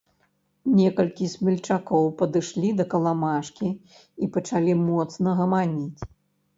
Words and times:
Некалькі 0.77 1.27
смельчакоў 1.33 2.09
падышлі 2.23 2.73
да 2.81 2.87
каламажкі 2.97 3.69
і 3.79 4.25
пачалі 4.35 4.73
моцна 4.85 5.29
гаманіць. 5.41 6.01